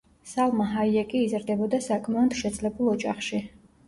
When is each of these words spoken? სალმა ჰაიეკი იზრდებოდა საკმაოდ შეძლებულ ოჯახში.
სალმა 0.29 0.65
ჰაიეკი 0.69 1.19
იზრდებოდა 1.25 1.79
საკმაოდ 1.87 2.33
შეძლებულ 2.39 2.89
ოჯახში. 2.95 3.43